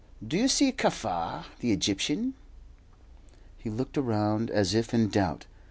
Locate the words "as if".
4.49-4.95